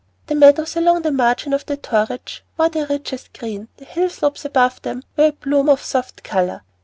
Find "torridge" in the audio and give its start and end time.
1.77-2.41